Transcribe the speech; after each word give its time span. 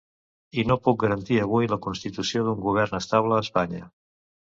I 0.61 0.63
no 0.71 0.77
puc 0.87 0.97
garantir 1.03 1.37
avui 1.43 1.71
la 1.75 1.79
constitució 1.89 2.49
d’un 2.51 2.67
govern 2.67 3.01
estable 3.05 3.39
a 3.41 3.47
Espanya. 3.49 3.89